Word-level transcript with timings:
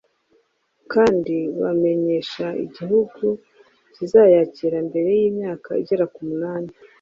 kandi 0.91 1.35
bakamenyesha 1.61 2.45
igihugu 2.65 3.25
kizayakira 3.93 4.77
mbere 4.87 5.09
y’imyaka 5.19 5.69
igera 5.81 6.05
ku 6.13 6.21
munani. 6.29 6.71